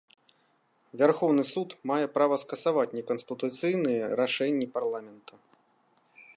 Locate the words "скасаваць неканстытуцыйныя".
2.45-4.03